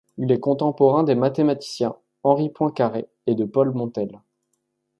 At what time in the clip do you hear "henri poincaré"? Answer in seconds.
2.23-3.07